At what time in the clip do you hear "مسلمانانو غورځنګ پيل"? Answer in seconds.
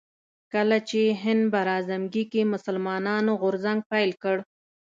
2.53-4.11